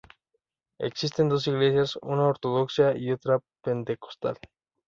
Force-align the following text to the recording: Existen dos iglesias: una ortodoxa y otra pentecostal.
Existen 0.79 1.29
dos 1.29 1.45
iglesias: 1.45 1.95
una 2.01 2.25
ortodoxa 2.25 2.97
y 2.97 3.11
otra 3.11 3.37
pentecostal. 3.63 4.35